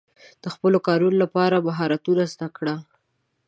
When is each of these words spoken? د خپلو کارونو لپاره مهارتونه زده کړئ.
د 0.43 0.45
خپلو 0.53 0.77
کارونو 0.87 1.17
لپاره 1.23 1.65
مهارتونه 1.67 2.23
زده 2.33 2.47
کړئ. 2.57 2.77